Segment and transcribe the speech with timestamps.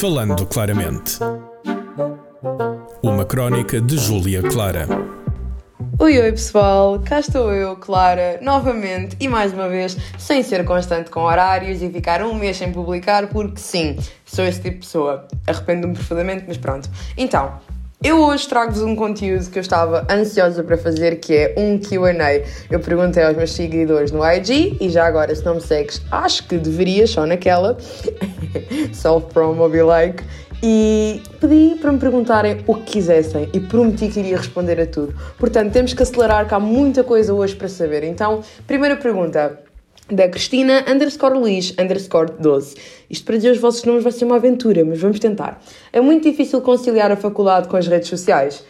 [0.00, 1.18] Falando Claramente.
[3.02, 4.86] Uma crónica de Júlia Clara.
[5.98, 11.10] Oi, oi pessoal, cá estou eu, Clara, novamente e mais uma vez, sem ser constante
[11.10, 15.26] com horários e ficar um mês sem publicar, porque sim, sou esse tipo de pessoa.
[15.44, 16.88] Arrependo-me profundamente, mas pronto.
[17.16, 17.58] Então,
[18.02, 22.44] eu hoje trago-vos um conteúdo que eu estava ansiosa para fazer, que é um QA.
[22.70, 26.46] Eu perguntei aos meus seguidores no IG e já agora, se não me segues, acho
[26.46, 27.76] que deverias, só naquela,
[28.94, 30.22] self-promo be like,
[30.62, 35.14] e pedi para me perguntarem o que quisessem e prometi que iria responder a tudo.
[35.36, 38.04] Portanto, temos que acelerar, que há muita coisa hoje para saber.
[38.04, 39.58] Então, primeira pergunta
[40.10, 42.76] da Cristina underscore Liz underscore 12.
[43.10, 45.62] Isto para dizer os vossos nomes vai ser uma aventura, mas vamos tentar.
[45.92, 48.64] É muito difícil conciliar a faculdade com as redes sociais.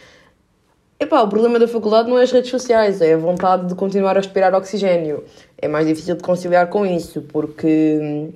[0.99, 4.17] Epá, o problema da faculdade não é as redes sociais, é a vontade de continuar
[4.17, 5.23] a respirar oxigênio.
[5.57, 8.29] É mais difícil de conciliar com isso, porque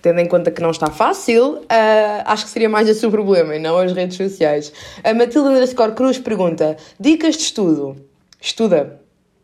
[0.00, 3.56] tendo em conta que não está fácil, uh, acho que seria mais esse o problema
[3.56, 4.72] e não as redes sociais.
[5.02, 7.96] A Matilda underscore Cruz pergunta: Dicas de estudo?
[8.40, 8.99] Estuda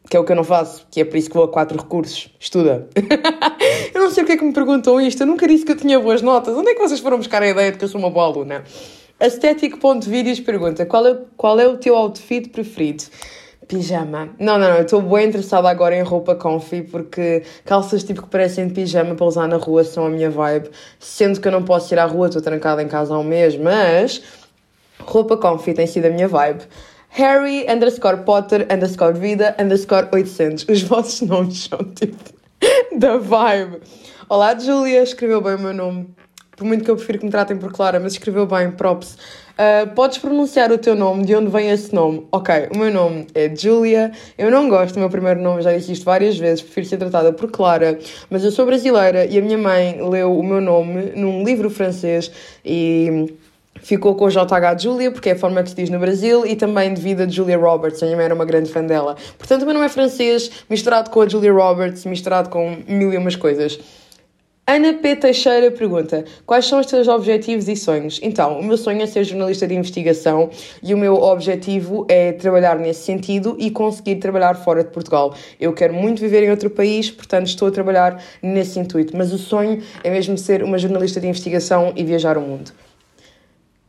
[0.08, 1.78] que é o que eu não faço, que é por isso que vou a quatro
[1.78, 2.30] recursos.
[2.38, 2.88] Estuda.
[3.94, 5.98] eu não sei porque é que me perguntam isto, eu nunca disse que eu tinha
[5.98, 6.56] boas notas.
[6.56, 8.62] Onde é que vocês foram buscar a ideia de que eu sou uma boa aluna?
[9.18, 13.04] Aesthetic.vídeos pergunta: qual é, qual é o teu outfit preferido?
[13.66, 14.28] Pijama.
[14.38, 18.28] Não, não, não, eu estou bem interessada agora em roupa comfy porque calças tipo que
[18.28, 20.70] parecem de pijama para usar na rua são a minha vibe.
[21.00, 23.56] Sendo que eu não posso ir à rua, estou trancada em casa há um mês,
[23.56, 24.22] mas
[25.00, 26.62] roupa comfy tem sido a minha vibe.
[27.16, 30.66] Harry underscore Potter underscore vida underscore 800.
[30.68, 32.14] Os vossos nomes são tipo
[33.00, 33.78] da vibe.
[34.28, 36.08] Olá, Julia, escreveu bem o meu nome.
[36.54, 39.14] Por muito que eu prefiro que me tratem por Clara, mas escreveu bem, props.
[39.14, 42.26] Uh, podes pronunciar o teu nome, de onde vem esse nome?
[42.30, 44.12] Ok, o meu nome é Julia.
[44.36, 47.32] Eu não gosto do meu primeiro nome, já disse isto várias vezes, prefiro ser tratada
[47.32, 51.42] por Clara, mas eu sou brasileira e a minha mãe leu o meu nome num
[51.42, 52.30] livro francês
[52.62, 53.32] e
[53.82, 56.56] ficou com o JH Julia, porque é a forma que se diz no Brasil, e
[56.56, 59.16] também devido a Julia Roberts, a minha mãe era uma grande fã dela.
[59.38, 63.16] Portanto, o meu nome é francês, misturado com a Julia Roberts, misturado com mil e
[63.16, 63.78] umas coisas.
[64.68, 65.14] Ana P.
[65.14, 68.18] Teixeira pergunta: Quais são os teus objetivos e sonhos?
[68.20, 70.50] Então, o meu sonho é ser jornalista de investigação
[70.82, 75.32] e o meu objetivo é trabalhar nesse sentido e conseguir trabalhar fora de Portugal.
[75.60, 79.16] Eu quero muito viver em outro país, portanto, estou a trabalhar nesse intuito.
[79.16, 82.72] Mas o sonho é mesmo ser uma jornalista de investigação e viajar o mundo.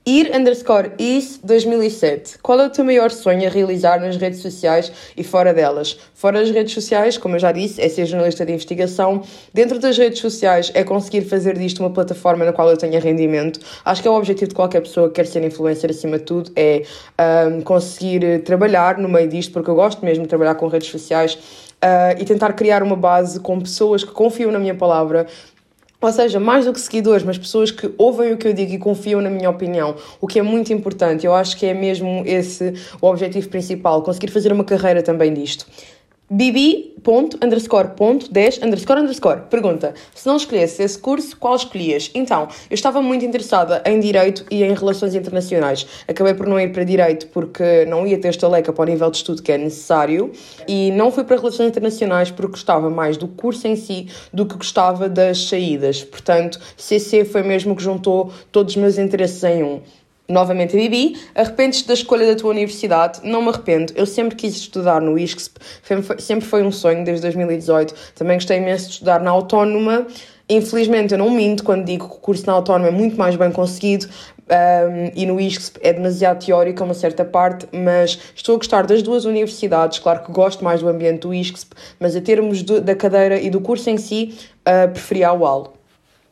[0.09, 2.39] Ir underscore is 2007.
[2.41, 5.99] Qual é o teu maior sonho a realizar nas redes sociais e fora delas?
[6.13, 9.21] Fora das redes sociais, como eu já disse, é ser jornalista de investigação.
[9.53, 13.59] Dentro das redes sociais é conseguir fazer disto uma plataforma na qual eu tenha rendimento.
[13.83, 16.53] Acho que é o objetivo de qualquer pessoa que quer ser influencer acima de tudo,
[16.55, 16.83] é
[17.51, 21.37] um, conseguir trabalhar no meio disto, porque eu gosto mesmo de trabalhar com redes sociais
[21.83, 25.27] uh, e tentar criar uma base com pessoas que confiam na minha palavra,
[25.99, 28.77] ou seja, mais do que seguidores, mas pessoas que ouvem o que eu digo e
[28.77, 31.25] confiam na minha opinião, o que é muito importante.
[31.25, 35.65] Eu acho que é mesmo esse o objetivo principal, conseguir fazer uma carreira também disto.
[36.29, 42.11] Bibi.underscore.10 underscore underscore pergunta: se não escolhesse esse curso, qual escolhias?
[42.13, 45.87] Então, eu estava muito interessada em Direito e em Relações Internacionais.
[46.05, 49.15] Acabei por não ir para Direito porque não ia ter estaleca para o nível de
[49.17, 50.33] estudo que é necessário
[50.67, 54.57] e não fui para Relações Internacionais porque gostava mais do curso em si do que
[54.57, 56.03] gostava das saídas.
[56.03, 59.79] Portanto, CC foi mesmo que juntou todos os meus interesses em um.
[60.29, 63.21] Novamente a Bibi, arrependes-te da escolha da tua universidade?
[63.23, 65.59] Não me arrependo, eu sempre quis estudar no ISCSP,
[66.19, 67.93] sempre foi um sonho desde 2018.
[68.13, 70.05] Também gostei imenso de estudar na Autónoma.
[70.49, 73.51] Infelizmente eu não minto quando digo que o curso na Autónoma é muito mais bem
[73.51, 74.07] conseguido
[74.49, 78.85] um, e no ISCSP é demasiado teórico a uma certa parte, mas estou a gostar
[78.85, 79.99] das duas universidades.
[79.99, 83.49] Claro que gosto mais do ambiente do ISCSP, mas a termos de, da cadeira e
[83.49, 85.73] do curso em si, uh, preferia a UAL.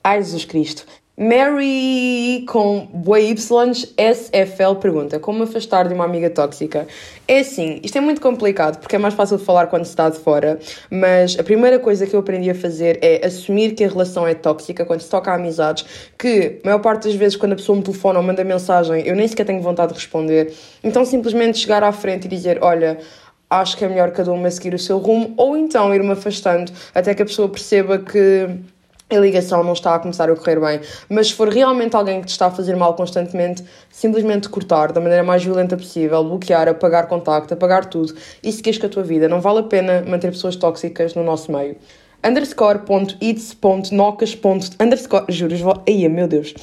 [0.04, 0.86] Ai Jesus Cristo,
[1.18, 6.86] Mary com YSFL pergunta: Como afastar de uma amiga tóxica?
[7.26, 10.10] É assim, isto é muito complicado porque é mais fácil de falar quando se está
[10.10, 10.60] de fora,
[10.92, 14.34] mas a primeira coisa que eu aprendi a fazer é assumir que a relação é
[14.34, 15.86] tóxica quando se toca a amizades,
[16.20, 19.16] que a maior parte das vezes quando a pessoa me telefona ou manda mensagem eu
[19.16, 20.54] nem sequer tenho vontade de responder,
[20.84, 23.00] então simplesmente chegar à frente e dizer: Olha
[23.50, 27.14] acho que é melhor cada uma seguir o seu rumo, ou então ir-me afastando até
[27.14, 28.50] que a pessoa perceba que
[29.10, 30.80] a ligação não está a começar a correr bem.
[31.10, 35.00] Mas se for realmente alguém que te está a fazer mal constantemente, simplesmente cortar da
[35.00, 39.30] maneira mais violenta possível, bloquear, apagar contacto, apagar tudo e seguires com a tua vida.
[39.30, 41.76] Não vale a pena manter pessoas tóxicas no nosso meio.
[42.26, 44.38] Underscore.its.nocas.
[44.80, 45.26] Underscore.
[45.30, 45.62] Juros.
[45.88, 46.56] Ai, meu Deus.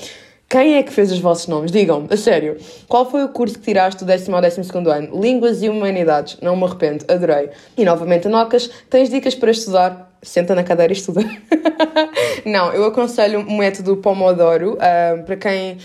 [0.49, 1.71] Quem é que fez os vossos nomes?
[1.71, 2.57] Digam-me, a sério.
[2.87, 5.19] Qual foi o curso que tiraste do décimo ao décimo segundo ano?
[5.19, 6.37] Línguas e Humanidades.
[6.43, 7.49] Não me arrependo, adorei.
[7.79, 10.12] E novamente, Nocas, tens dicas para estudar?
[10.23, 11.21] Senta na cadeira e estuda.
[12.47, 15.79] não, eu aconselho o método Pomodoro uh, para quem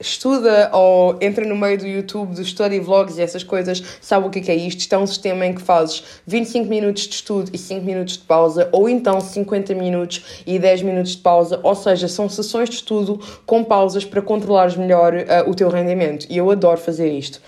[0.00, 4.30] estuda ou entra no meio do YouTube dos study vlogs e essas coisas, sabe o
[4.30, 4.80] que é isto?
[4.80, 8.24] Isto é um sistema em que fazes 25 minutos de estudo e 5 minutos de
[8.24, 12.76] pausa, ou então 50 minutos e 10 minutos de pausa, ou seja, são sessões de
[12.76, 16.26] estudo com pausas para controlares melhor uh, o teu rendimento.
[16.28, 17.40] E eu adoro fazer isto.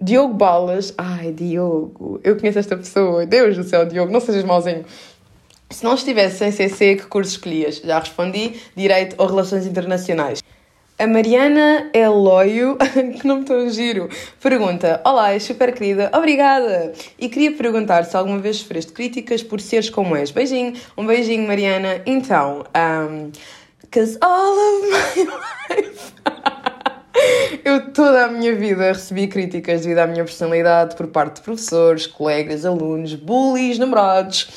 [0.00, 4.84] Diogo Balas, ai Diogo, eu conheço esta pessoa, Deus do céu, Diogo, não sejas mauzinho.
[5.70, 7.78] Se não estivesse sem CC, que curso escolhias?
[7.78, 10.42] Já respondi, Direito ou Relações Internacionais.
[10.96, 12.76] A Mariana Eloio,
[13.18, 14.08] que não me tão giro,
[14.40, 16.92] pergunta: Olá, és super querida, obrigada!
[17.18, 20.30] E queria perguntar se alguma vez sofreste críticas por seres como és.
[20.30, 22.00] Beijinho, um beijinho, Mariana.
[22.06, 23.32] Então, um,
[23.90, 25.24] cause all of my
[25.82, 26.12] life.
[27.64, 32.06] Eu toda a minha vida recebi críticas devido à minha personalidade por parte de professores,
[32.06, 34.48] colegas, alunos, bullies, namorados.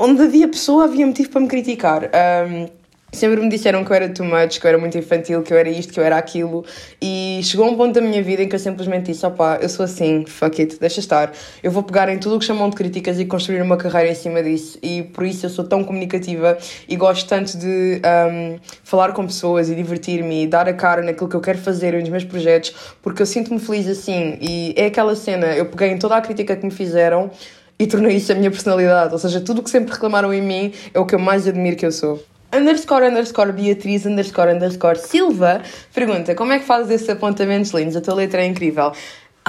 [0.00, 2.04] Onde havia pessoa, havia motivo para me criticar.
[2.04, 2.68] Um,
[3.10, 5.56] Sempre me disseram que eu era too much, que eu era muito infantil, que eu
[5.56, 6.62] era isto, que eu era aquilo.
[7.00, 9.84] E chegou um ponto da minha vida em que eu simplesmente disse: opá, eu sou
[9.84, 11.32] assim, fuck it, deixa estar.
[11.62, 14.14] Eu vou pegar em tudo o que chamam de críticas e construir uma carreira em
[14.14, 14.78] cima disso.
[14.82, 19.70] E por isso eu sou tão comunicativa e gosto tanto de um, falar com pessoas
[19.70, 23.22] e divertir-me e dar a cara naquilo que eu quero fazer nos meus projetos, porque
[23.22, 24.36] eu sinto-me feliz assim.
[24.38, 27.30] E é aquela cena, eu peguei em toda a crítica que me fizeram
[27.78, 29.12] e tornei isso a minha personalidade.
[29.12, 31.76] Ou seja, tudo o que sempre reclamaram em mim é o que eu mais admiro
[31.76, 32.22] que eu sou
[32.52, 35.60] underscore underscore Beatriz underscore underscore Silva
[35.92, 37.94] pergunta como é que fazes esses apontamentos lindos?
[37.96, 38.92] A tua letra é incrível.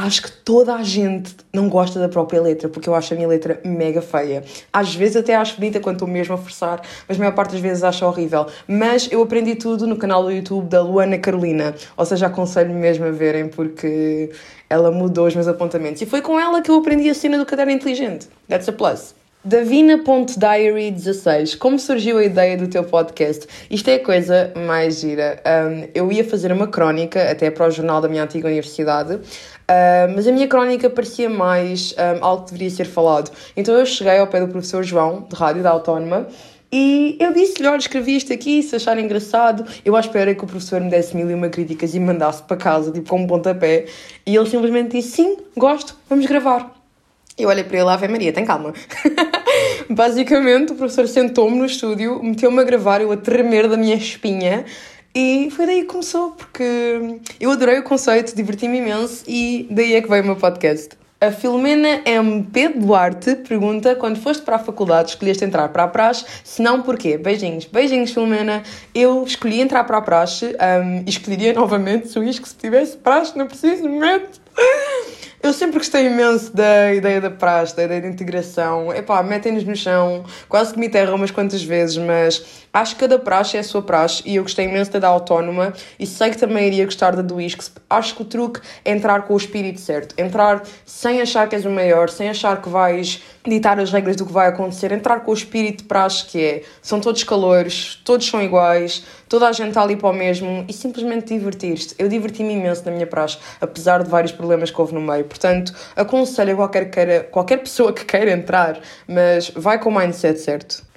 [0.01, 3.27] Acho que toda a gente não gosta da própria letra, porque eu acho a minha
[3.27, 4.45] letra mega feia.
[4.71, 7.59] Às vezes até acho bonita quando estou mesmo a forçar, mas a maior parte das
[7.59, 8.45] vezes acho horrível.
[8.65, 13.07] Mas eu aprendi tudo no canal do YouTube da Luana Carolina, ou seja, aconselho mesmo
[13.07, 14.31] a verem, porque
[14.69, 16.01] ela mudou os meus apontamentos.
[16.01, 18.29] E foi com ela que eu aprendi a cena do caderno inteligente.
[18.47, 19.18] That's a plus.
[19.43, 23.47] Davina.diary16, como surgiu a ideia do teu podcast?
[23.71, 25.41] Isto é a coisa mais gira.
[25.45, 29.21] Um, eu ia fazer uma crónica, até para o jornal da minha antiga universidade, uh,
[30.13, 33.31] mas a minha crónica parecia mais um, algo que deveria ser falado.
[33.55, 36.27] Então eu cheguei ao pé do professor João, de rádio da Autónoma,
[36.69, 39.65] e eu disse-lhe: Olha, escrevi isto aqui, se achar engraçado.
[39.85, 42.43] Eu à espera que o professor me desse mil e uma críticas e me mandasse
[42.43, 43.85] para casa, tipo, com um pontapé.
[44.25, 46.77] E ele simplesmente disse: Sim, gosto, vamos gravar.
[47.39, 48.73] Eu olhei para ele, Ave Maria, tem calma.
[49.89, 54.63] Basicamente, o professor sentou-me no estúdio, meteu-me a gravar, eu a tremer da minha espinha,
[55.15, 60.01] e foi daí que começou, porque eu adorei o conceito, diverti-me imenso, e daí é
[60.01, 60.89] que veio o meu podcast.
[61.21, 66.23] A Filomena MP Duarte pergunta: quando foste para a faculdade, escolheste entrar para a praxe?
[66.45, 67.17] Se não, porquê?
[67.17, 67.65] Beijinhos.
[67.65, 68.63] Beijinhos, Filomena.
[68.95, 72.95] Eu escolhi entrar para a praxe um, e escolheria novamente se o isco se tivesse
[72.95, 74.39] praxe no preciso momento.
[75.41, 78.93] Eu sempre gostei imenso da ideia da praxe, da ideia de integração.
[78.93, 83.17] Epá, metem-nos no chão, quase que me enterram umas quantas vezes, mas acho que cada
[83.17, 86.37] praxe é a sua praxe e eu gostei imenso da da autónoma e sei que
[86.37, 87.71] também iria gostar da do ISCS.
[87.89, 91.65] Acho que o truque é entrar com o espírito certo, entrar sem achar que és
[91.65, 95.31] o maior, sem achar que vais ditar as regras do que vai acontecer, entrar com
[95.31, 99.69] o espírito de praxe que é, são todos calores, todos são iguais, toda a gente
[99.69, 101.95] está ali para o mesmo e simplesmente divertir-te.
[101.97, 105.25] Eu diverti-me imenso na minha praxe, apesar de vários problemas que houve no meio.
[105.25, 110.39] Portanto, aconselho a qualquer, queira, qualquer pessoa que queira entrar, mas vai com o mindset
[110.39, 110.89] certo.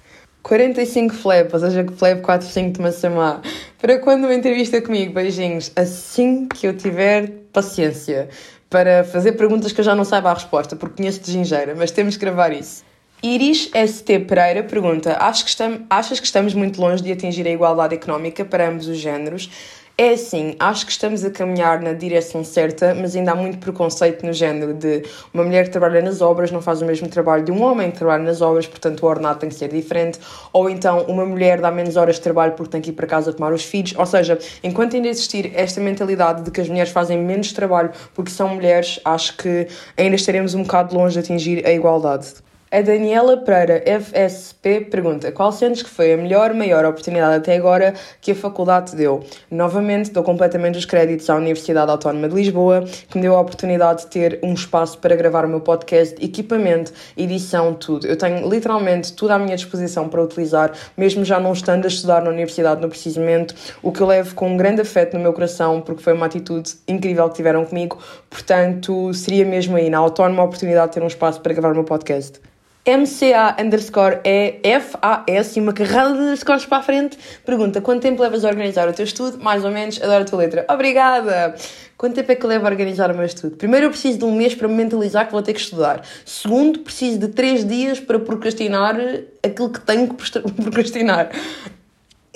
[0.43, 3.41] 45 flap, ou seja, flap 45 de Massamá.
[3.81, 8.29] Para quando uma entrevista comigo, beijinhos, assim que eu tiver paciência
[8.73, 11.91] para fazer perguntas que eu já não saiba a resposta, porque conheço de gingeira, mas
[11.91, 12.83] temos que gravar isso.
[13.23, 18.69] Iris ST Pereira pergunta: Achas que estamos muito longe de atingir a igualdade económica para
[18.69, 19.51] ambos os géneros?
[19.99, 24.25] É assim, acho que estamos a caminhar na direção certa, mas ainda há muito preconceito
[24.25, 27.53] no género de uma mulher que trabalha nas obras não faz o mesmo trabalho de
[27.53, 30.19] um homem que trabalha nas obras, portanto o ordenado tem que ser diferente,
[30.51, 33.35] ou então uma mulher dá menos horas de trabalho porque tem que ir para casa
[33.35, 37.19] tomar os filhos, ou seja, enquanto ainda existir esta mentalidade de que as mulheres fazem
[37.19, 41.71] menos trabalho porque são mulheres, acho que ainda estaremos um bocado longe de atingir a
[41.71, 42.33] igualdade.
[42.75, 47.93] A Daniela Pereira, FSP, pergunta: Qual sentes que foi a melhor, maior oportunidade até agora
[48.19, 49.23] que a faculdade te deu?
[49.51, 54.05] Novamente, dou completamente os créditos à Universidade Autónoma de Lisboa, que me deu a oportunidade
[54.05, 58.07] de ter um espaço para gravar o meu podcast, equipamento, edição, tudo.
[58.07, 62.23] Eu tenho literalmente tudo à minha disposição para utilizar, mesmo já não estando a estudar
[62.23, 65.83] na universidade no precisamente, o que eu levo com um grande afeto no meu coração,
[65.83, 67.99] porque foi uma atitude incrível que tiveram comigo.
[68.31, 71.75] Portanto, seria mesmo aí, na Autónoma, a oportunidade de ter um espaço para gravar o
[71.75, 72.41] meu podcast.
[72.85, 78.45] MCA underscore EFAS e uma carrada de underscores para a frente pergunta quanto tempo levas
[78.45, 79.39] a organizar o teu estudo?
[79.39, 80.67] Mais ou menos, adoro a tua letra.
[80.69, 81.55] Obrigada!
[81.97, 83.57] Quanto tempo é que leva a organizar o meu estudo?
[83.57, 86.03] Primeiro, eu preciso de um mês para me mentalizar que vou ter que estudar.
[86.27, 88.97] Segundo, preciso de três dias para procrastinar
[89.41, 91.31] aquilo que tenho que procrastinar.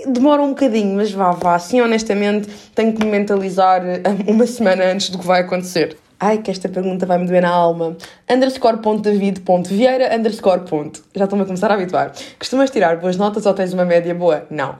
[0.06, 1.56] Demora um bocadinho, mas vá, vá.
[1.56, 3.82] Assim, honestamente, tenho que me mentalizar
[4.28, 5.96] uma semana antes do que vai acontecer.
[6.18, 7.94] Ai, que esta pergunta vai-me doer na alma.
[8.30, 11.04] Underscore ponto David ponto Vieira underscore ponto.
[11.14, 12.12] Já estou-me a começar a habituar.
[12.38, 14.46] Costumas tirar boas notas ou tens uma média boa?
[14.48, 14.76] Não.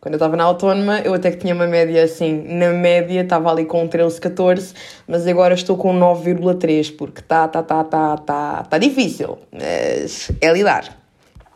[0.00, 3.50] Quando eu estava na autónoma, eu até que tinha uma média assim, na média estava
[3.50, 4.74] ali com 13, 14,
[5.06, 10.50] mas agora estou com 9,3, porque tá, tá, tá, tá, tá, tá difícil, mas é
[10.52, 10.96] lidar.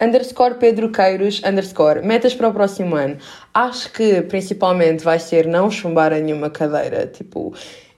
[0.00, 3.16] Underscore Pedro Queiros, underscore, metas para o próximo ano.
[3.54, 7.54] Acho que principalmente vai ser não chumbar a nenhuma cadeira, tipo,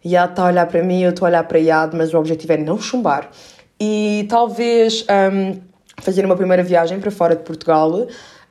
[0.06, 2.52] Iad está a olhar para mim, eu estou a olhar para Iad, mas o objetivo
[2.52, 3.30] é não chumbar.
[3.80, 5.60] E talvez um,
[6.00, 8.06] fazer uma primeira viagem para fora de Portugal.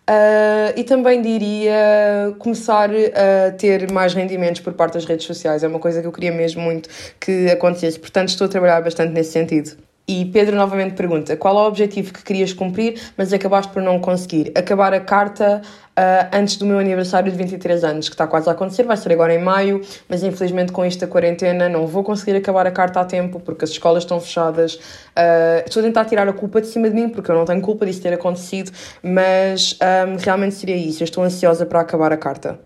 [0.08, 5.64] Uh, e também diria começar a ter mais rendimentos por parte das redes sociais.
[5.64, 8.00] É uma coisa que eu queria mesmo muito que acontecesse.
[8.00, 9.85] Portanto, estou a trabalhar bastante nesse sentido.
[10.08, 14.00] E Pedro novamente pergunta: qual é o objetivo que querias cumprir, mas acabaste por não
[14.00, 14.52] conseguir?
[14.56, 15.62] Acabar a carta
[15.98, 19.12] uh, antes do meu aniversário de 23 anos, que está quase a acontecer, vai ser
[19.14, 23.06] agora em maio, mas infelizmente com esta quarentena não vou conseguir acabar a carta a
[23.06, 24.76] tempo porque as escolas estão fechadas.
[24.76, 27.62] Uh, estou a tentar tirar a culpa de cima de mim porque eu não tenho
[27.62, 28.72] culpa disso ter acontecido,
[29.02, 31.02] mas um, ah, realmente seria isso.
[31.02, 32.60] Eu estou ansiosa para acabar a carta.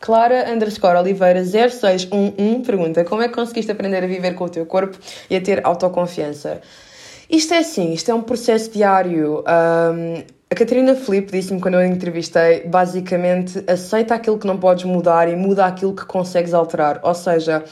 [0.00, 4.64] Clara underscore Oliveira 0611 pergunta como é que conseguiste aprender a viver com o teu
[4.64, 4.96] corpo
[5.28, 6.60] e a ter autoconfiança?
[7.28, 9.44] Isto é assim, isto é um processo diário.
[9.46, 14.84] Um, a Catarina Felipe disse-me quando eu a entrevistei, basicamente, aceita aquilo que não podes
[14.84, 17.00] mudar e muda aquilo que consegues alterar.
[17.02, 17.62] Ou seja,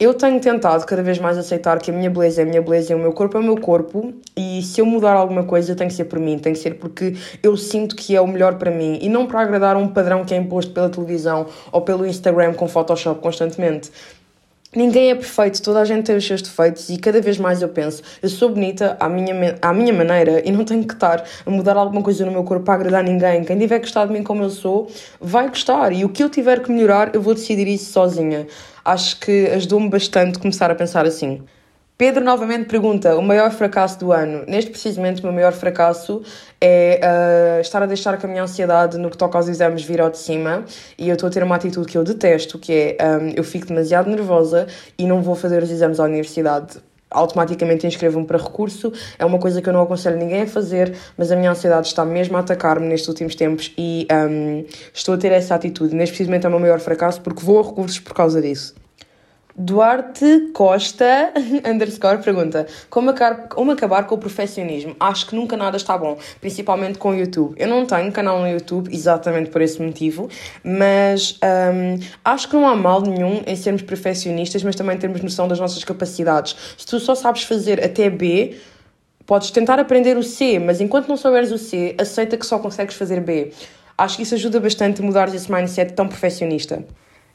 [0.00, 2.92] eu tenho tentado cada vez mais aceitar que a minha beleza é a minha beleza
[2.92, 5.88] e o meu corpo é o meu corpo, e se eu mudar alguma coisa tem
[5.88, 8.70] que ser por mim, tem que ser porque eu sinto que é o melhor para
[8.70, 12.54] mim e não para agradar um padrão que é imposto pela televisão ou pelo Instagram
[12.54, 13.90] com Photoshop constantemente.
[14.76, 17.70] Ninguém é perfeito, toda a gente tem os seus defeitos e cada vez mais eu
[17.70, 21.50] penso, eu sou bonita à minha, à minha maneira e não tenho que estar a
[21.50, 23.44] mudar alguma coisa no meu corpo para agradar ninguém.
[23.44, 24.86] Quem tiver gostado de mim como eu sou,
[25.18, 28.46] vai gostar e o que eu tiver que melhorar, eu vou decidir isso sozinha.
[28.88, 31.42] Acho que ajudou-me bastante começar a pensar assim.
[31.98, 34.46] Pedro novamente pergunta: o maior fracasso do ano?
[34.48, 36.22] Neste precisamente, o meu maior fracasso
[36.58, 40.00] é uh, estar a deixar que a minha ansiedade no que toca aos exames vir
[40.00, 40.64] ao de cima
[40.96, 43.66] e eu estou a ter uma atitude que eu detesto, que é um, eu fico
[43.66, 44.66] demasiado nervosa
[44.98, 46.78] e não vou fazer os exames à universidade
[47.10, 48.92] automaticamente inscrevo-me para recurso.
[49.18, 52.04] É uma coisa que eu não aconselho ninguém a fazer, mas a minha ansiedade está
[52.04, 55.94] mesmo a atacar-me nestes últimos tempos e um, estou a ter essa atitude.
[55.94, 58.74] Neste precisamente é o meu maior fracasso porque vou a recursos por causa disso.
[59.60, 61.32] Duarte Costa,
[61.68, 64.94] underscore, pergunta como acabar, como acabar com o perfeccionismo?
[65.00, 67.56] Acho que nunca nada está bom, principalmente com o YouTube.
[67.58, 70.28] Eu não tenho canal no YouTube exatamente por esse motivo,
[70.62, 75.48] mas um, acho que não há mal nenhum em sermos perfeccionistas, mas também termos noção
[75.48, 76.54] das nossas capacidades.
[76.76, 78.56] Se tu só sabes fazer até B,
[79.26, 82.94] podes tentar aprender o C, mas enquanto não souberes o C, aceita que só consegues
[82.94, 83.52] fazer B.
[83.96, 86.84] Acho que isso ajuda bastante a mudar esse mindset tão perfeccionista.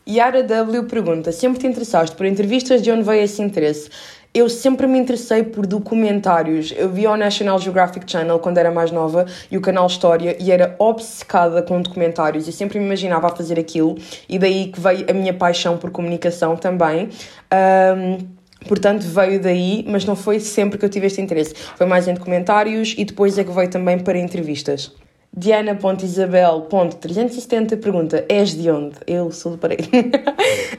[0.07, 2.81] Yara W pergunta: Sempre te interessaste por entrevistas?
[2.81, 3.89] De onde veio esse interesse?
[4.33, 6.73] Eu sempre me interessei por documentários.
[6.75, 10.51] Eu via o National Geographic Channel quando era mais nova e o canal História e
[10.51, 13.95] era obcecada com documentários e sempre me imaginava a fazer aquilo
[14.27, 17.09] e daí que veio a minha paixão por comunicação também.
[17.53, 21.53] Um, Portanto, veio daí, mas não foi sempre que eu tive este interesse.
[21.53, 24.89] Foi mais em documentários e depois é que veio também para entrevistas.
[25.35, 28.97] Diana.isabel.370 pergunta: És de onde?
[29.07, 29.87] Eu sou do Paraíba.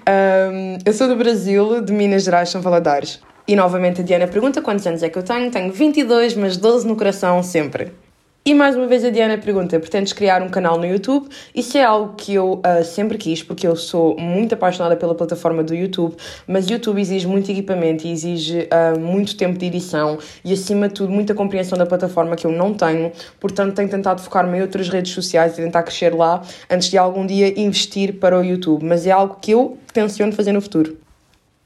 [0.08, 3.20] um, eu sou do Brasil, de Minas Gerais, São Valadares.
[3.48, 5.50] E novamente a Diana pergunta quantos anos é que eu tenho.
[5.50, 7.90] Tenho 22, mas 12 no coração sempre.
[8.46, 11.30] E mais uma vez a Diana pergunta: pretendes criar um canal no YouTube?
[11.54, 15.64] Isso é algo que eu uh, sempre quis, porque eu sou muito apaixonada pela plataforma
[15.64, 16.14] do YouTube,
[16.46, 20.94] mas YouTube exige muito equipamento e exige uh, muito tempo de edição e, acima de
[20.94, 23.10] tudo, muita compreensão da plataforma que eu não tenho.
[23.40, 27.24] Portanto, tenho tentado focar-me em outras redes sociais e tentar crescer lá antes de algum
[27.24, 28.84] dia investir para o YouTube.
[28.84, 31.03] Mas é algo que eu tenciono fazer no futuro.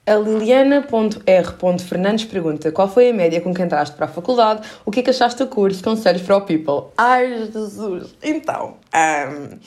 [0.09, 5.01] A Liliana.r.fernandes pergunta qual foi a média com que entraste para a faculdade, o que
[5.01, 6.91] é que achaste do curso, conselhos para o people?
[6.97, 8.15] Ai, Jesus!
[8.23, 9.59] Então, um,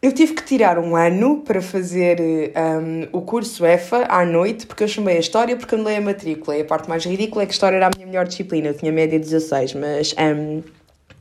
[0.00, 4.82] eu tive que tirar um ano para fazer um, o curso EFA à noite, porque
[4.82, 6.56] eu chamei a História porque anulei a matrícula.
[6.56, 8.90] E a parte mais ridícula é que História era a minha melhor disciplina, eu tinha
[8.90, 10.14] média 16, mas...
[10.18, 10.62] Um,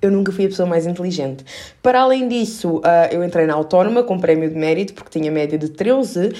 [0.05, 1.45] eu nunca fui a pessoa mais inteligente.
[1.81, 2.81] Para além disso, uh,
[3.11, 6.33] eu entrei na Autónoma com prémio de mérito, porque tinha média de 13, uh,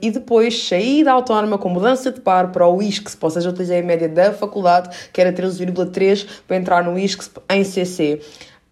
[0.00, 3.80] e depois saí da Autónoma com mudança de par para o ISCSP, ou seja, utilizei
[3.80, 8.20] a média da faculdade, que era 13,3, para entrar no ISCSP em CC.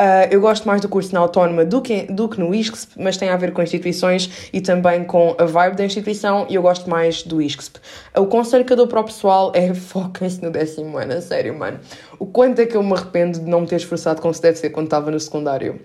[0.02, 3.16] Uh, eu gosto mais do curso na Autónoma do que, do que no ISCSP, mas
[3.16, 6.90] tem a ver com instituições e também com a vibe da instituição e eu gosto
[6.90, 7.78] mais do ISCSP.
[8.16, 11.56] O conselho que eu dou para o pessoal é foquem-se no décimo ano, a sério,
[11.56, 11.78] mano.
[12.18, 14.59] O quanto é que eu me arrependo de não me ter esforçado como se deve
[14.59, 15.80] ser quando estava no secundário.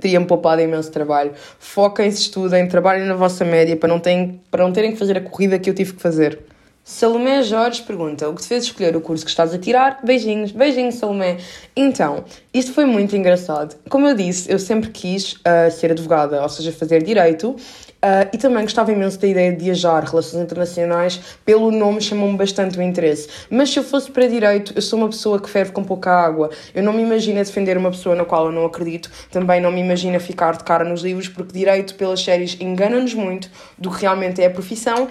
[0.00, 1.30] Teria-me poupado imenso trabalho.
[1.60, 5.20] Foquem-se, estudem, trabalhem na vossa média para não, terem, para não terem que fazer a
[5.20, 6.40] corrida que eu tive que fazer.
[6.82, 10.00] Salomé Jorge pergunta: O que te fez escolher o curso que estás a tirar?
[10.02, 11.36] Beijinhos, beijinhos, Salomé.
[11.76, 13.76] Então, isto foi muito engraçado.
[13.88, 17.56] Como eu disse, eu sempre quis uh, ser advogada, ou seja, fazer direito.
[18.02, 22.78] Uh, e também gostava imenso da ideia de viajar, relações internacionais, pelo nome chamou-me bastante
[22.78, 23.28] o interesse.
[23.50, 26.48] Mas se eu fosse para direito, eu sou uma pessoa que ferve com pouca água.
[26.74, 29.82] Eu não me imagino defender uma pessoa na qual eu não acredito, também não me
[29.82, 34.40] imagino ficar de cara nos livros, porque direito, pelas séries, engana-nos muito do que realmente
[34.40, 35.06] é a profissão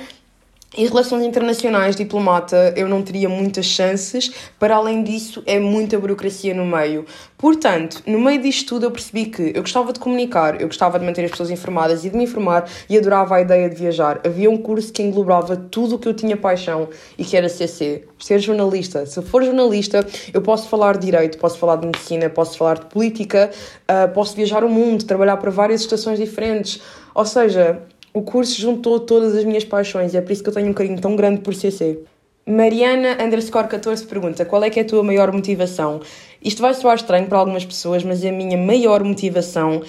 [0.77, 4.31] em relações internacionais, diplomata, eu não teria muitas chances.
[4.59, 7.05] Para além disso, é muita burocracia no meio.
[7.39, 11.05] Portanto, no meio disto tudo, eu percebi que eu gostava de comunicar, eu gostava de
[11.05, 14.21] manter as pessoas informadas e de me informar e adorava a ideia de viajar.
[14.23, 18.03] Havia um curso que englobava tudo o que eu tinha paixão e que era CC.
[18.19, 19.07] Ser jornalista.
[19.07, 22.85] Se for jornalista, eu posso falar de direito, posso falar de medicina, posso falar de
[22.85, 23.49] política,
[23.89, 26.79] uh, posso viajar o mundo, trabalhar para várias estações diferentes.
[27.15, 27.81] Ou seja,
[28.19, 30.73] o curso juntou todas as minhas paixões e é por isso que eu tenho um
[30.73, 31.99] carinho tão grande por CC.
[32.45, 36.01] Mariana underscore 14 pergunta qual é que é a tua maior motivação?
[36.43, 39.81] Isto vai soar estranho para algumas pessoas, mas a minha maior motivação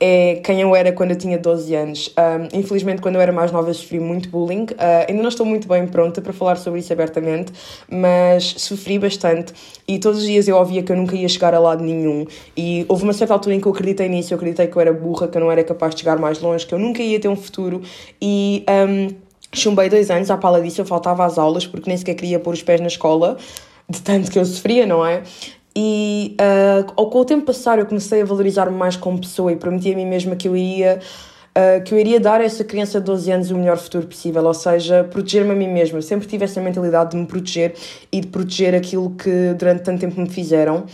[0.00, 2.14] é quem eu era quando eu tinha 12 anos.
[2.18, 4.62] Um, infelizmente, quando eu era mais nova, sofri muito bullying.
[4.62, 7.52] Uh, ainda não estou muito bem pronta para falar sobre isso abertamente,
[7.88, 9.52] mas sofri bastante
[9.86, 12.26] e todos os dias eu ouvia que eu nunca ia chegar a lado nenhum.
[12.56, 14.92] E houve uma certa altura em que eu acreditei nisso, eu acreditei que eu era
[14.92, 17.28] burra, que eu não era capaz de chegar mais longe, que eu nunca ia ter
[17.28, 17.82] um futuro.
[18.20, 18.64] E.
[18.68, 22.38] Um, chumbei dois anos à pala disso, eu faltava às aulas porque nem sequer queria
[22.38, 23.36] pôr os pés na escola,
[23.88, 25.24] de tanto que eu sofria, não é?
[25.74, 29.56] E uh, ao com o tempo passar eu comecei a valorizar-me mais como pessoa e
[29.56, 30.98] prometi a mim mesma que eu iria
[31.50, 34.44] uh, que eu iria dar a essa criança de 12 anos o melhor futuro possível,
[34.44, 35.98] ou seja, proteger-me a mim mesma.
[35.98, 37.74] Eu sempre tive essa mentalidade de me proteger
[38.10, 40.86] e de proteger aquilo que durante tanto tempo me fizeram.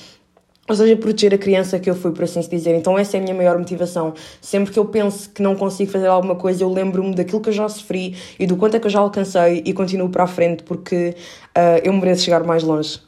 [0.68, 2.75] Ou seja, proteger a criança que eu fui, por assim se dizer.
[2.75, 4.14] Então, essa é a minha maior motivação.
[4.40, 7.52] Sempre que eu penso que não consigo fazer alguma coisa, eu lembro-me daquilo que eu
[7.52, 10.64] já sofri e do quanto é que eu já alcancei e continuo para a frente
[10.64, 11.14] porque
[11.57, 13.01] uh, eu mereço chegar mais longe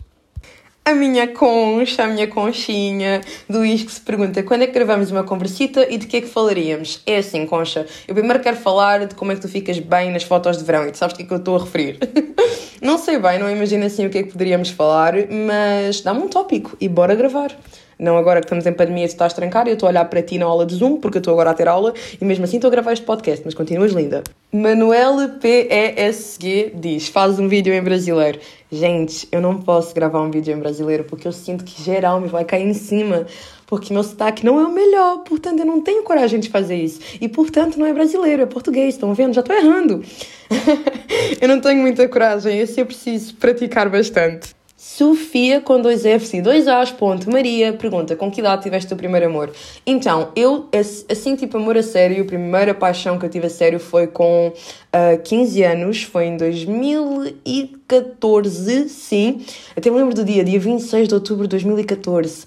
[0.89, 5.23] a minha concha, a minha conchinha do Isque se pergunta quando é que gravamos uma
[5.23, 7.03] conversita e de que é que falaríamos.
[7.05, 10.23] É assim, concha, eu primeiro quero falar de como é que tu ficas bem nas
[10.23, 11.99] fotos de verão e tu sabes o que é que eu estou a referir.
[12.81, 16.29] não sei bem, não imagino assim o que é que poderíamos falar, mas dá-me um
[16.29, 17.55] tópico e bora gravar.
[17.99, 20.23] Não agora que estamos em pandemia tu estás trancar e eu estou a olhar para
[20.23, 22.57] ti na aula de Zoom, porque eu estou agora a ter aula e mesmo assim
[22.57, 24.23] estou a gravar este podcast, mas continuas linda.
[24.53, 28.39] Manuel PESG diz: faz um vídeo em brasileiro.
[28.71, 32.29] Gente, eu não posso gravar um vídeo em brasileiro porque eu sinto que geral me
[32.29, 33.27] vai cair em cima.
[33.67, 37.01] Porque meu sotaque não é o melhor, portanto eu não tenho coragem de fazer isso.
[37.21, 39.35] E portanto não é brasileiro, é português, estão vendo?
[39.35, 40.03] Já estou errando.
[41.39, 44.58] eu não tenho muita coragem, esse eu preciso praticar bastante.
[44.81, 48.97] Sofia com dois Fs e dois As, ponto, Maria, pergunta, com que idade tiveste o
[48.97, 49.51] primeiro amor?
[49.85, 50.69] Então, eu,
[51.11, 54.51] assim, tipo, amor a sério, a primeira paixão que eu tive a sério foi com
[54.51, 54.53] uh,
[54.93, 59.45] ah, 15 anos, foi em 2014, sim.
[59.77, 62.47] Até me lembro do dia, dia 26 de outubro de 2014.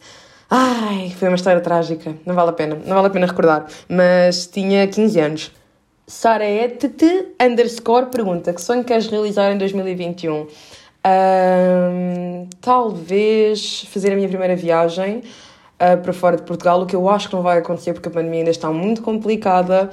[0.50, 4.48] Ai, foi uma história trágica, não vale a pena, não vale a pena recordar, mas
[4.48, 5.52] tinha 15 anos.
[6.08, 10.48] Saraetete underscore pergunta, que sonho queres realizar em 2021?
[11.04, 15.24] Um, talvez fazer a minha primeira viagem
[15.80, 18.12] uh, para fora de Portugal, o que eu acho que não vai acontecer porque a
[18.12, 19.90] pandemia ainda está muito complicada,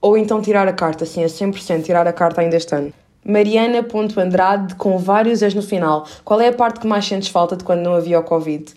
[0.00, 2.92] ou então tirar a carta, assim, a 100%, tirar a carta ainda este ano.
[3.24, 6.06] Mariana.andrade com vários es no final.
[6.24, 8.72] Qual é a parte que mais sentes falta de quando não havia o Covid?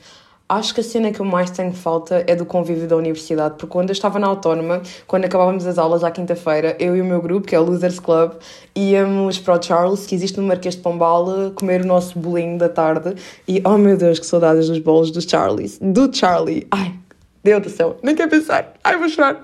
[0.51, 3.67] Acho que a cena que eu mais tenho falta é do convívio da universidade, porque
[3.67, 7.21] quando eu estava na Autónoma, quando acabávamos as aulas à quinta-feira, eu e o meu
[7.21, 8.33] grupo, que é o Losers Club,
[8.75, 12.67] íamos para o Charles, que existe no Marquês de Pombal, comer o nosso bolinho da
[12.67, 13.15] tarde.
[13.47, 15.79] E, oh meu Deus, que saudades dos bolos dos Charlies.
[15.81, 16.67] Do Charlie.
[16.69, 16.95] Ai,
[17.43, 18.73] Deus do céu, nem quero pensar.
[18.83, 19.43] Ai, vou chorar.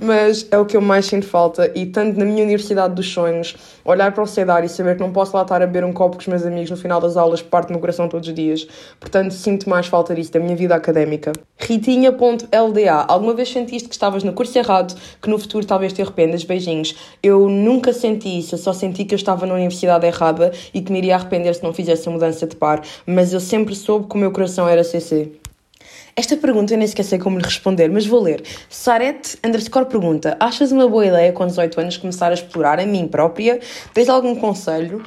[0.00, 1.72] Mas é o que eu mais sinto falta.
[1.74, 5.12] E tanto na minha Universidade dos Sonhos, olhar para o cedário e saber que não
[5.12, 7.42] posso lá estar a beber um copo com os meus amigos no final das aulas
[7.42, 8.66] parte no coração todos os dias.
[9.00, 11.32] Portanto, sinto mais falta disso, da minha vida académica.
[11.58, 12.92] Ritinha.lda.
[13.08, 16.44] Alguma vez sentiste que estavas no curso errado, que no futuro talvez te arrependas?
[16.44, 16.94] Beijinhos.
[17.20, 18.54] Eu nunca senti isso.
[18.54, 21.64] Eu só senti que eu estava na universidade errada e que me iria arrepender se
[21.64, 22.82] não fizesse a mudança de par.
[23.04, 25.41] Mas eu sempre soube que o meu coração era CC.
[26.14, 28.42] Esta pergunta eu nem esqueci como lhe responder, mas vou ler.
[28.68, 33.08] Sarete underscore pergunta: Achas uma boa ideia com 18 anos começar a explorar a mim
[33.08, 33.60] própria?
[33.94, 35.02] Tens algum conselho?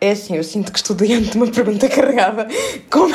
[0.00, 2.46] É assim, eu sinto que estou diante de uma pergunta carregada.
[2.90, 3.14] Como.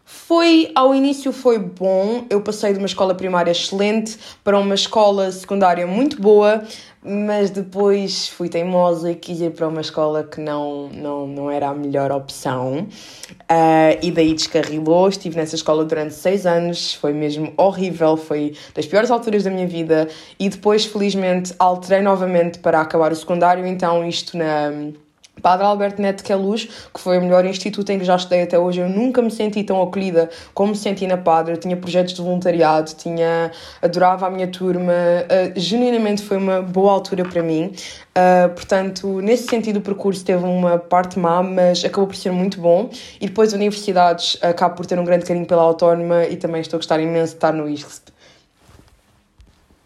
[0.10, 5.30] Foi, ao início foi bom, eu passei de uma escola primária excelente para uma escola
[5.34, 6.64] secundária muito boa,
[7.04, 11.68] mas depois fui teimosa e quis ir para uma escola que não, não, não era
[11.68, 12.88] a melhor opção.
[13.52, 18.86] Uh, e daí descarrilou, estive nessa escola durante seis anos, foi mesmo horrível, foi das
[18.86, 20.08] piores alturas da minha vida.
[20.40, 24.72] E depois, felizmente, alterei novamente para acabar o secundário, então isto na
[25.42, 28.82] Padre Alberto Neto Queluz, que foi o melhor instituto em que já estudei até hoje,
[28.82, 31.54] eu nunca me senti tão acolhida como me senti na Padre.
[31.54, 36.92] Eu tinha projetos de voluntariado, tinha, adorava a minha turma, uh, genuinamente foi uma boa
[36.92, 37.72] altura para mim.
[38.18, 42.60] Uh, portanto, nesse sentido, o percurso teve uma parte má, mas acabou por ser muito
[42.60, 42.90] bom.
[43.22, 46.80] E depois, universidades, acabo por ter um grande carinho pela autónoma e também estou a
[46.80, 48.18] gostar imenso de estar no ISCSP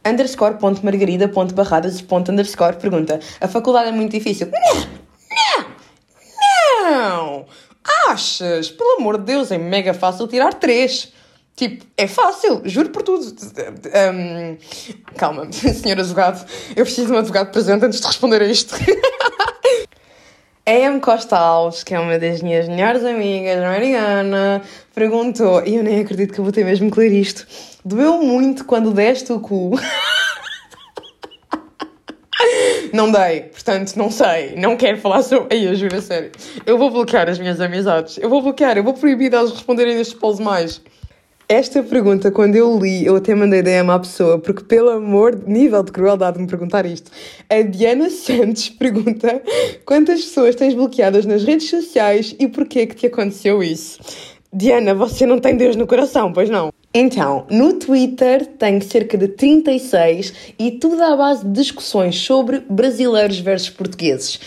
[0.05, 4.47] underscore ponto margarida ponto barradas ponto underscore pergunta a faculdade é muito difícil
[6.84, 7.46] não!
[8.08, 8.70] Achas?
[8.70, 11.12] Pelo amor de Deus, é mega fácil tirar três.
[11.56, 13.36] Tipo, é fácil, juro por tudo.
[14.13, 14.58] Um,
[15.15, 18.76] calma, senhor advogado, eu preciso de um advogado presente antes de responder a isto.
[20.63, 21.00] A M.
[21.00, 24.62] Costa Alves, que é uma das minhas melhores amigas, Mariana,
[24.94, 27.48] perguntou, e eu nem acredito que eu vou ter mesmo que ler isto.
[27.84, 29.72] Doeu muito quando deste o cu.
[32.93, 35.56] Não dei, portanto, não sei, não quero falar sobre.
[35.56, 36.32] Aí, eu juro a sério.
[36.65, 38.17] Eu vou bloquear as minhas amizades.
[38.17, 40.82] Eu vou bloquear, eu vou proibir delas responderem nestes polos mais.
[41.47, 45.84] Esta pergunta, quando eu li, eu até mandei DM à pessoa, porque pelo amor, nível
[45.84, 47.12] de crueldade de me perguntar isto.
[47.49, 49.41] A Diana Santos pergunta
[49.86, 53.99] quantas pessoas tens bloqueadas nas redes sociais e porquê que te aconteceu isso?
[54.54, 56.71] Diana, você não tem Deus no coração, pois não?
[56.93, 63.39] Então, no Twitter tenho cerca de 36 e tudo à base de discussões sobre brasileiros
[63.39, 64.39] versus portugueses.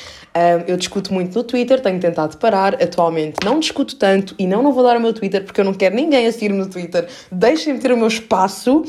[0.66, 2.74] eu discuto muito no Twitter, tenho tentado parar.
[2.82, 5.72] Atualmente não discuto tanto e não, não vou dar o meu Twitter porque eu não
[5.72, 7.08] quero ninguém a seguir-me no Twitter.
[7.32, 8.84] Deixem-me ter o meu espaço.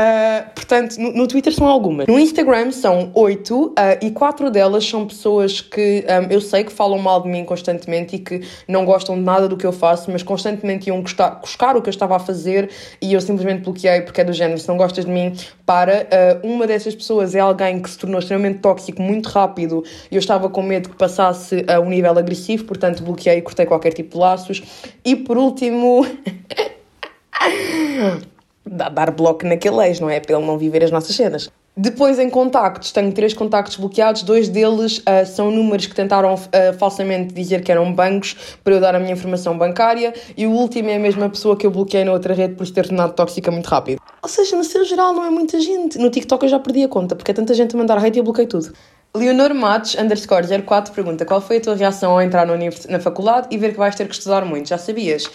[0.00, 2.06] Uh, portanto, no, no, Twitter são algumas.
[2.06, 6.72] No Instagram são oito uh, e quatro delas são pessoas que um, eu sei que
[6.72, 10.10] falam mal de mim constantemente e que não gostam de nada do que eu faço,
[10.10, 12.70] mas constantemente iam gostar, buscar o que eu estava a fazer
[13.02, 15.34] e eu simplesmente bloqueei porque é do género, se não gostas de mim,
[15.66, 16.08] para.
[16.42, 20.20] Uh, uma dessas pessoas é alguém que se tornou extremamente tóxico muito rápido e eu
[20.20, 24.12] estava com medo que passasse a um nível agressivo, portanto bloqueei e cortei qualquer tipo
[24.12, 24.62] de laços.
[25.04, 26.06] E por último.
[28.70, 30.20] dar bloco naquele ex, não é?
[30.20, 31.50] Para ele não viver as nossas cenas.
[31.76, 34.22] Depois, em contactos, tenho três contactos bloqueados.
[34.22, 36.38] Dois deles uh, são números que tentaram uh,
[36.78, 40.12] falsamente dizer que eram bancos para eu dar a minha informação bancária.
[40.36, 42.86] E o último é a mesma pessoa que eu bloqueei na outra rede por ter
[42.86, 44.00] tornado tóxica muito rápido.
[44.22, 45.96] Ou seja, no seu geral, não é muita gente.
[45.96, 48.20] No TikTok eu já perdi a conta, porque é tanta gente a mandar hate e
[48.20, 48.72] eu bloqueei tudo.
[49.16, 53.58] Leonor Matos, underscore 04, pergunta qual foi a tua reação ao entrar na faculdade e
[53.58, 54.68] ver que vais ter que estudar muito?
[54.68, 55.28] Já sabias?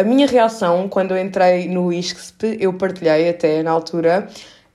[0.00, 4.28] A minha reação quando eu entrei no ISCSP, eu partilhei até na altura,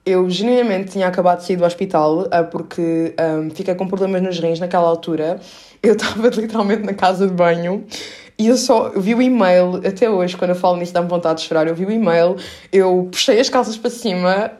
[0.05, 4.37] eu genuinamente tinha acabado de sair do hospital ah, porque um, fiquei com problemas nos
[4.37, 5.39] rins naquela altura.
[5.81, 7.83] Eu estava literalmente na casa de banho
[8.37, 11.41] e eu só eu vi o e-mail, até hoje, quando eu falo nisso, dá-me vontade
[11.41, 11.67] de chorar.
[11.67, 12.35] Eu vi o e-mail,
[12.71, 14.51] eu puxei as calças para cima,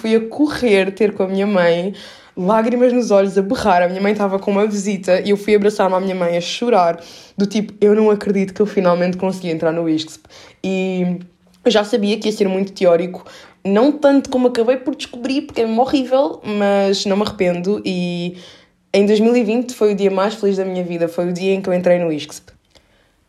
[0.00, 1.94] fui a correr ter com a minha mãe
[2.38, 3.82] lágrimas nos olhos, a berrar.
[3.82, 6.40] A minha mãe estava com uma visita e eu fui abraçar-me à minha mãe a
[6.40, 7.00] chorar,
[7.36, 10.28] do tipo, eu não acredito que eu finalmente consegui entrar no ISCSP.
[10.62, 11.18] E
[11.64, 13.24] eu já sabia que ia ser muito teórico,
[13.64, 17.82] não tanto como acabei por descobrir, porque é horrível, mas não me arrependo.
[17.84, 18.36] E
[18.94, 21.68] em 2020 foi o dia mais feliz da minha vida, foi o dia em que
[21.68, 22.57] eu entrei no ISCSP.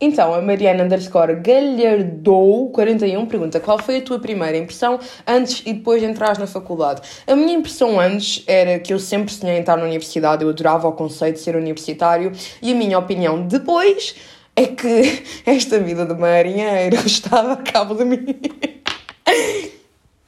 [0.02, 5.74] Então, a Mariana underscore Galhardou 41 pergunta qual foi a tua primeira impressão antes e
[5.74, 7.02] depois de entrar na faculdade?
[7.28, 10.88] A minha impressão antes era que eu sempre sonhei em estar na universidade, eu adorava
[10.88, 12.32] o conceito de ser universitário
[12.62, 14.16] e a minha opinião depois
[14.56, 18.40] é que esta vida de marinheiro estava a cabo de mim.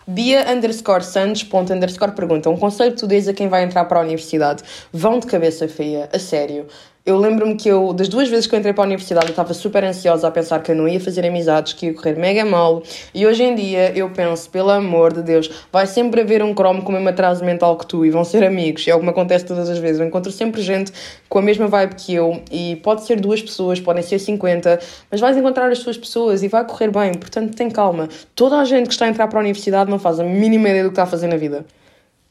[0.06, 3.86] Bia underscore Santos ponto underscore pergunta um conselho que tu dizes a quem vai entrar
[3.86, 6.68] para a universidade vão de cabeça feia, a sério
[7.04, 9.56] Eu lembro-me que eu, das duas vezes que eu entrei para a universidade, eu estava
[9.56, 12.84] super ansiosa a pensar que eu não ia fazer amizades, que ia correr mega mal.
[13.12, 16.84] E hoje em dia eu penso, pelo amor de Deus, vai sempre haver um cromo
[16.84, 18.88] com o mesmo atraso mental que tu e vão ser amigos.
[18.88, 20.00] É o que me acontece todas as vezes.
[20.00, 20.92] Eu encontro sempre gente
[21.28, 25.20] com a mesma vibe que eu e pode ser duas pessoas, podem ser 50, mas
[25.20, 27.16] vais encontrar as tuas pessoas e vai correr bem.
[27.16, 28.10] Portanto, tem calma.
[28.36, 30.84] Toda a gente que está a entrar para a universidade não faz a mínima ideia
[30.84, 31.66] do que está a fazer na vida.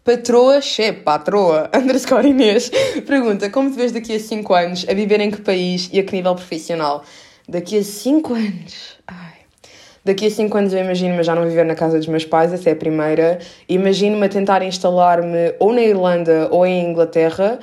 [0.03, 2.71] Patroa, che, patroa, underscore Inês,
[3.07, 6.03] pergunta como te vês daqui a 5 anos, a viver em que país e a
[6.03, 7.05] que nível profissional?
[7.47, 9.41] Daqui a 5 anos, ai.
[10.03, 12.71] Daqui a 5 anos eu imagino-me já não viver na casa dos meus pais, essa
[12.71, 13.41] é a primeira.
[13.69, 17.59] Imagino-me a tentar instalar-me ou na Irlanda ou em Inglaterra,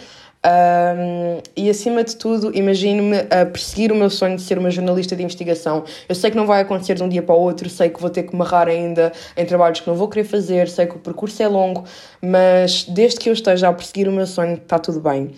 [0.47, 5.15] um, e acima de tudo, imagino-me a perseguir o meu sonho de ser uma jornalista
[5.15, 5.83] de investigação.
[6.07, 8.09] Eu sei que não vai acontecer de um dia para o outro, sei que vou
[8.09, 11.43] ter que marrar ainda em trabalhos que não vou querer fazer, sei que o percurso
[11.43, 11.83] é longo,
[12.21, 15.31] mas desde que eu esteja a perseguir o meu sonho, está tudo bem.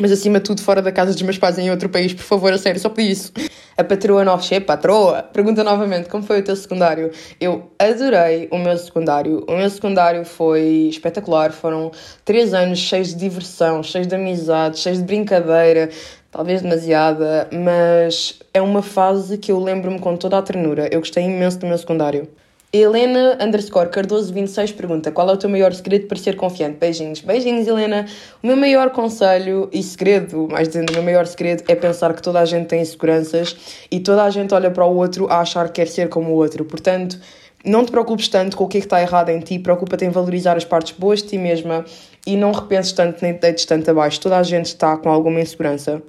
[0.00, 2.52] Mas acima de tudo, fora da casa dos meus pais em outro país, por favor,
[2.52, 3.32] a sério, só por isso.
[3.76, 7.10] A patroa Noche, patroa, pergunta novamente como foi o teu secundário.
[7.40, 9.44] Eu adorei o meu secundário.
[9.48, 11.52] O meu secundário foi espetacular.
[11.52, 11.90] Foram
[12.24, 15.88] três anos cheios de diversão, cheios de amizade, cheios de brincadeira.
[16.30, 20.88] Talvez demasiada, mas é uma fase que eu lembro-me com toda a ternura.
[20.92, 22.28] Eu gostei imenso do meu secundário.
[22.72, 26.76] Helena underscore Cardoso 26 pergunta qual é o teu maior segredo para ser confiante?
[26.78, 27.20] Beijinhos.
[27.20, 28.06] Beijinhos, Helena.
[28.40, 32.22] O meu maior conselho e segredo, mais dizendo, o meu maior segredo é pensar que
[32.22, 33.56] toda a gente tem inseguranças
[33.90, 36.34] e toda a gente olha para o outro a achar que quer ser como o
[36.34, 36.64] outro.
[36.64, 37.18] Portanto,
[37.64, 40.10] não te preocupes tanto com o que é que está errado em ti, preocupa-te em
[40.10, 41.84] valorizar as partes boas de ti mesma
[42.24, 44.20] e não repenses tanto nem te deites tanto abaixo.
[44.20, 46.00] Toda a gente está com alguma insegurança.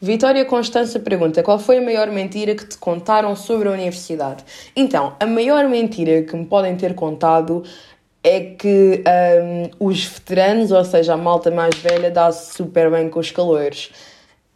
[0.00, 4.44] Vitória Constança pergunta qual foi a maior mentira que te contaram sobre a universidade?
[4.76, 7.64] Então, a maior mentira que me podem ter contado
[8.22, 9.02] é que
[9.80, 13.90] um, os veteranos, ou seja, a malta mais velha, dá-se super bem com os calores.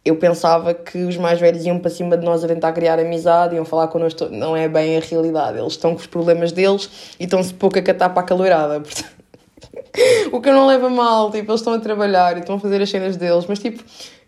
[0.05, 3.55] Eu pensava que os mais velhos iam para cima de nós a tentar criar amizade,
[3.55, 4.29] iam falar connosco.
[4.29, 5.57] Não é bem a realidade.
[5.57, 8.81] Eles estão com os problemas deles e estão-se pouco a catar para a calorada.
[10.31, 12.81] o que eu não leva mal, tipo, eles estão a trabalhar e estão a fazer
[12.81, 13.83] as cenas deles, mas tipo,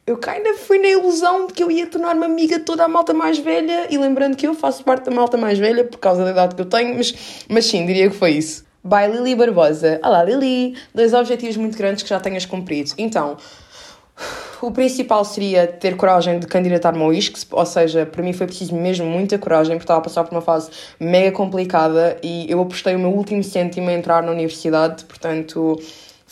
[0.08, 3.12] eu ainda fui na ilusão de que eu ia tornar-me amiga de toda a malta
[3.12, 6.30] mais velha e lembrando que eu faço parte da malta mais velha por causa da
[6.30, 8.64] idade que eu tenho, mas, mas sim, diria que foi isso.
[8.84, 10.00] By Lili Barbosa.
[10.04, 10.78] Olá, Lili!
[10.94, 12.92] Dois objetivos muito grandes que já tenhas cumprido.
[13.00, 13.36] Então,
[14.62, 18.76] o principal seria ter coragem de candidatar-me ao ISCS, ou seja, para mim foi preciso
[18.76, 22.96] mesmo muita coragem, porque estava a passar por uma fase mega complicada e eu apostei
[22.96, 25.80] o meu último cêntimo a entrar na universidade, portanto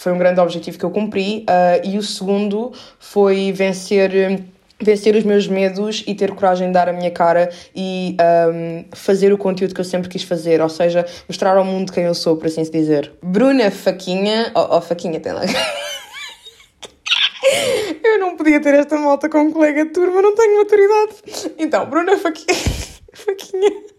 [0.04, 1.46] foi um grande objetivo que eu cumpri.
[1.50, 4.44] Uh, e o segundo foi vencer
[4.82, 8.18] vencer os meus medos e ter coragem de dar a minha cara e
[8.52, 12.04] um, fazer o conteúdo que eu sempre quis fazer, ou seja, mostrar ao mundo quem
[12.04, 13.14] eu sou, por assim se dizer.
[13.24, 15.44] Bruna Faquinha, oh, oh Faquinha, tem lá.
[18.04, 21.14] eu não podia ter esta malta com um colega de turma, não tenho maturidade.
[21.58, 22.60] Então, Bruna Faquinha.
[23.14, 23.93] Faquinha.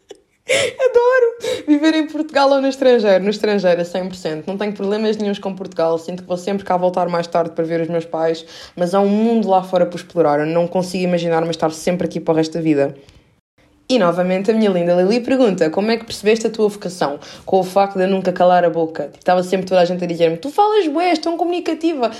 [0.50, 3.24] Adoro viver em Portugal ou no estrangeiro.
[3.24, 4.44] No estrangeiro, a 100%.
[4.46, 5.98] Não tenho problemas nenhums com Portugal.
[5.98, 8.44] Sinto que vou sempre cá voltar mais tarde para ver os meus pais.
[8.76, 10.40] Mas há um mundo lá fora para explorar.
[10.40, 12.94] Eu não consigo imaginar-me estar sempre aqui para o resto da vida.
[13.87, 17.61] E novamente a minha linda Lili pergunta como é que percebeste a tua vocação com
[17.61, 19.11] o facto de eu nunca calar a boca.
[19.18, 22.11] Estava sempre toda a gente a dizer-me tu falas bué, és tão comunicativa.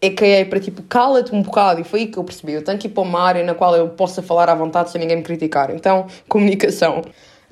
[0.00, 2.54] É que é para tipo, cala-te um bocado e foi aí que eu percebi.
[2.54, 5.00] Eu tenho que ir para uma área na qual eu possa falar à vontade sem
[5.00, 5.70] ninguém me criticar.
[5.70, 7.02] Então, comunicação.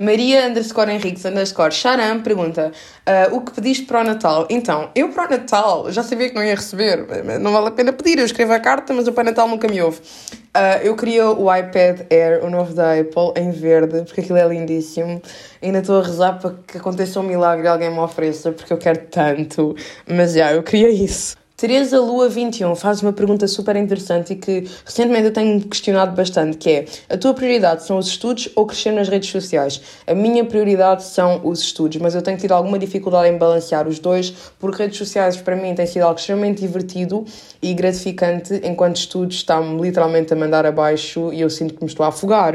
[0.02, 2.72] Maria underscore Henriques underscore Charam pergunta
[3.06, 4.48] uh, o que pediste para o Natal?
[4.50, 7.06] Então, eu para o Natal já sabia que não ia receber,
[7.40, 9.80] não vale a pena pedir, eu escrevo a carta, mas o para Natal nunca me
[9.80, 10.00] ouve.
[10.00, 14.48] Uh, eu queria o iPad Air, o novo da Apple, em verde, porque aquilo é
[14.48, 15.22] lindíssimo.
[15.62, 18.78] Ainda estou a rezar para que aconteça um milagre e alguém me ofereça, porque eu
[18.78, 19.76] quero tanto.
[20.06, 21.41] Mas já, eu queria isso.
[21.62, 26.56] Teresa Lua 21 faz uma pergunta super interessante e que recentemente eu tenho questionado bastante,
[26.56, 29.80] que é a tua prioridade são os estudos ou crescer nas redes sociais?
[30.04, 34.00] A minha prioridade são os estudos, mas eu tenho tido alguma dificuldade em balancear os
[34.00, 37.24] dois, porque redes sociais para mim tem sido algo extremamente divertido
[37.62, 42.04] e gratificante, enquanto estudos está-me literalmente a mandar abaixo e eu sinto que me estou
[42.04, 42.54] a afogar.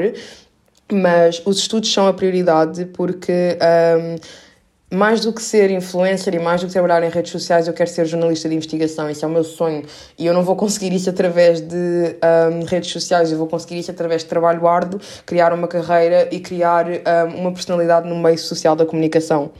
[0.91, 3.57] Mas os estudos são a prioridade porque...
[3.61, 4.46] Um,
[4.89, 7.89] mais do que ser influencer e mais do que trabalhar em redes sociais, eu quero
[7.89, 9.09] ser jornalista de investigação.
[9.09, 9.83] Esse é o meu sonho.
[10.17, 12.15] E eu não vou conseguir isso através de
[12.53, 16.39] um, redes sociais, eu vou conseguir isso através de trabalho árduo, criar uma carreira e
[16.39, 19.51] criar um, uma personalidade no meio social da comunicação.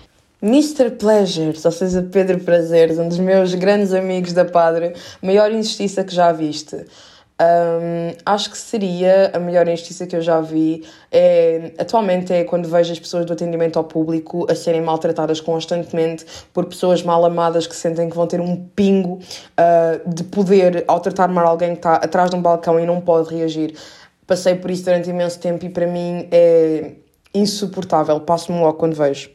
[0.41, 0.91] Mr.
[0.91, 6.13] Pleasures, ou seja, Pedro Prazeres, um dos meus grandes amigos da Padre, maior injustiça que
[6.13, 6.85] já viste.
[7.39, 10.83] Um, acho que seria a melhor injustiça que eu já vi.
[11.11, 16.25] É, atualmente é quando vejo as pessoas do atendimento ao público a serem maltratadas constantemente
[16.51, 20.99] por pessoas mal amadas que sentem que vão ter um pingo uh, de poder ao
[20.99, 23.75] tratar mal alguém que está atrás de um balcão e não pode reagir.
[24.25, 26.93] Passei por isso durante imenso tempo e para mim é
[27.33, 28.19] insuportável.
[28.19, 29.29] Passo-me logo quando vejo.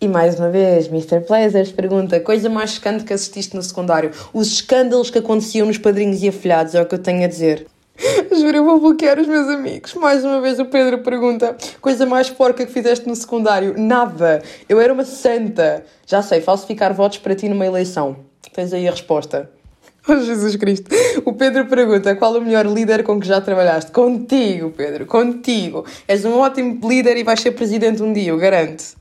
[0.00, 1.20] E mais uma vez, Mr.
[1.26, 4.12] Pleasures pergunta: coisa mais chocante que assististe no secundário?
[4.32, 7.66] Os escândalos que aconteciam nos padrinhos e afilhados, é o que eu tenho a dizer.
[8.30, 9.94] Juro, eu vou bloquear os meus amigos.
[9.94, 13.74] Mais uma vez o Pedro pergunta: coisa mais porca que fizeste no secundário?
[13.76, 14.40] Nada.
[14.68, 15.84] Eu era uma santa.
[16.06, 18.18] Já sei, falsificar votos para ti numa eleição.
[18.54, 19.50] Tens aí a resposta.
[20.10, 20.90] Oh, Jesus Cristo.
[21.26, 23.90] O Pedro pergunta qual o melhor líder com que já trabalhaste?
[23.90, 25.84] Contigo, Pedro, contigo.
[26.06, 28.96] És um ótimo líder e vais ser presidente um dia, eu garanto.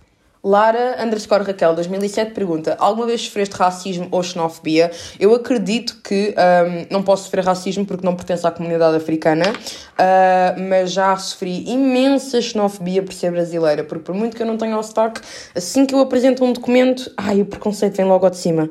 [0.47, 4.89] Lara underscore Raquel 2007 pergunta: Alguma vez sofreste racismo ou xenofobia?
[5.19, 10.62] Eu acredito que um, não posso sofrer racismo porque não pertenço à comunidade africana, uh,
[10.69, 14.77] mas já sofri imensa xenofobia por ser brasileira, porque por muito que eu não tenha
[14.77, 15.19] o sotaque,
[15.53, 18.69] assim que eu apresento um documento, ai, o preconceito vem logo de cima.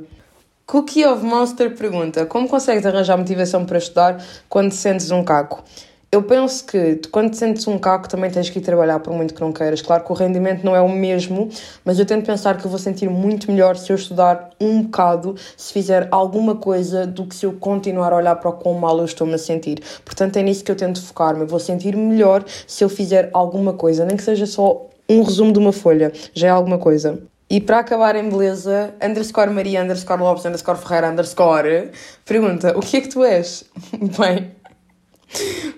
[0.65, 5.63] Cookie of Monster pergunta: Como consegues arranjar motivação para estudar quando sentes um caco?
[6.11, 9.41] Eu penso que quando sentes um caco também tens que ir trabalhar por muito que
[9.41, 9.83] não queiras.
[9.83, 11.51] Claro que o rendimento não é o mesmo,
[11.85, 15.35] mas eu tento pensar que eu vou sentir muito melhor se eu estudar um bocado,
[15.57, 18.99] se fizer alguma coisa, do que se eu continuar a olhar para o quão mal
[18.99, 19.83] eu estou-me a sentir.
[20.05, 21.41] Portanto, é nisso que eu tento focar-me.
[21.41, 25.53] Eu vou sentir melhor se eu fizer alguma coisa, nem que seja só um resumo
[25.53, 27.21] de uma folha, já é alguma coisa.
[27.49, 31.91] E para acabar em beleza, underscore Maria, underscore Lopes, underscore Ferreira, underscore,
[32.25, 33.65] pergunta, o que é que tu és?
[34.19, 34.51] Bem,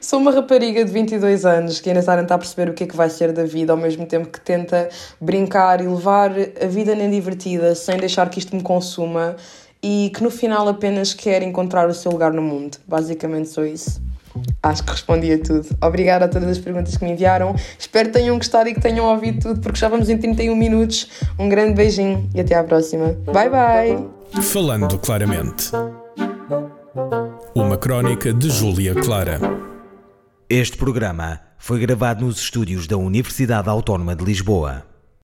[0.01, 2.87] Sou uma rapariga de 22 anos que ainda está a tentar perceber o que é
[2.87, 4.89] que vai ser da vida, ao mesmo tempo que tenta
[5.21, 6.33] brincar e levar
[6.63, 9.37] a vida nem divertida, sem deixar que isto me consuma
[9.83, 12.79] e que no final apenas quer encontrar o seu lugar no mundo.
[12.87, 14.01] Basicamente sou isso.
[14.63, 15.67] Acho que respondi a tudo.
[15.83, 17.55] Obrigada a todas as perguntas que me enviaram.
[17.79, 21.09] Espero que tenham gostado e que tenham ouvido tudo, porque já vamos em 31 minutos.
[21.39, 23.17] Um grande beijinho e até à próxima.
[23.27, 24.43] Bye bye!
[24.43, 25.71] Falando claramente.
[27.59, 29.41] Uma crónica de Júlia Clara.
[30.49, 34.88] Este programa foi gravado nos estúdios da Universidade Autónoma de Lisboa.